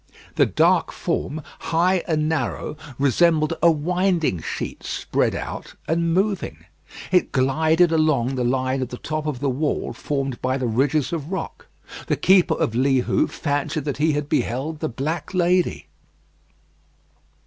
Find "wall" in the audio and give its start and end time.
9.51-9.93